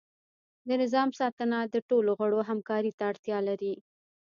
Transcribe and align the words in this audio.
د 0.67 0.69
نظام 0.81 1.09
ساتنه 1.19 1.59
د 1.73 1.75
ټولو 1.89 2.11
غړو 2.19 2.39
همکاری 2.49 2.91
ته 2.97 3.03
اړتیا 3.11 3.39
لري. 3.49 3.73